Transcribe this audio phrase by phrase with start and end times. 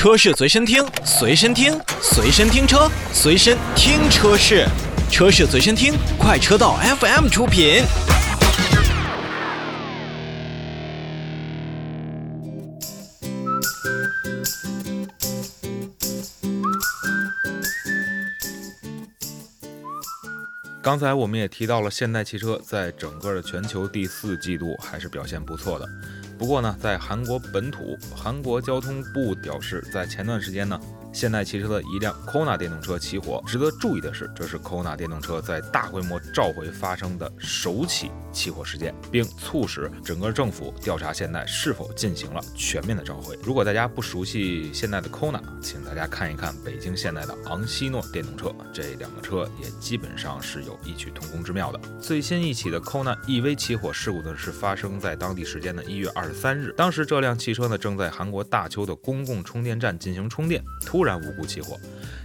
[0.00, 4.66] 车市随身听，随身听，随身听车，随身听车市，
[5.10, 7.82] 车市随身听，快车道 FM 出品。
[20.80, 25.86] 刚才我们也提到了，现代汽车在整个的全球第四季度还是表现不错的。
[26.40, 30.80] 不过呢，在韩国本土，韩国交通部表示，在前段时间呢。
[31.12, 43.36] 现代汽车的一辆 Kona 电动车起火，值得注意的是，这是 Kona 电动车在大规模召回发生的首起起火事件，并促使整个政府调查现代是否进行了全面的召回。
[43.42, 51.80] 如果大家不熟悉现代的 Kona，请大家看一看北京现代的昂希诺电动车，这两个车也基本上是有异曲同工之妙的。
[52.00, 61.80] 最新一起的 Kona EV 起火事故呢，是发生在当地时间的一月二十三日，当时这辆汽车呢正在韩国大邱的公共充电站进行充电，突突然无故起火，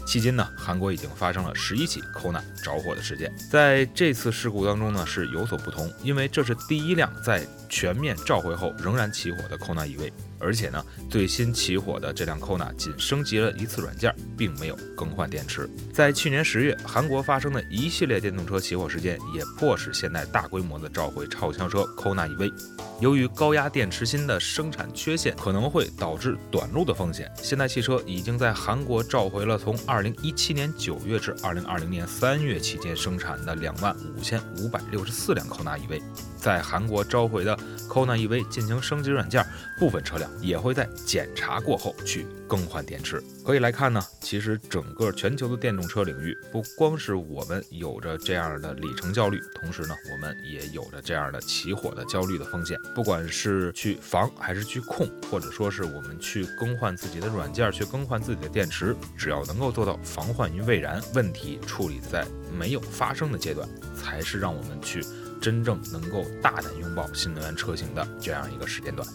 [0.05, 3.33] 迄今呢，韩国已经发生了十一起 Kona 着火的事件。
[3.49, 10.11] 在这次事故当中呢，是有所不同，因为这是第一辆在全面召回后仍然起火的 Kona EV。
[10.37, 15.67] 而且呢，最新起火的这辆 Kona 仅升级了一次软件，并没有更换电池。
[15.93, 22.53] 在去年十月，韩国发生的一系列电动车起火事件，也迫使现代大规模的召回超强车 Kona EV。
[22.99, 27.31] 由于高压电池芯的生产缺陷，可能会导致短路的风险。
[27.41, 36.01] 现代汽车已经在韩国召回了从2017年9月至2020年3月期间生产的2万5564辆 Kona EV。
[36.45, 37.57] 在韩国召回的
[37.89, 39.43] Kona EV 进行升级软件，
[39.79, 43.19] 部分车辆也会在检查过后去更换电池。
[43.43, 52.77] 可以来看呢，其实整个全球的电动车领域，不光是我们有着这样的里程焦虑，同时呢，我们也有着这样的起火的焦虑的风险。
[52.93, 62.23] 不管是去防还是去控，或者说是我们去更换自己的软件，去更换自己的电池，只要能够做到防患于未然，问题处理在
[62.55, 65.03] 没有发生的阶段，才是让我们去。
[65.45, 69.07] 真正能够大胆拥抱新能源车型的这样一个时间段。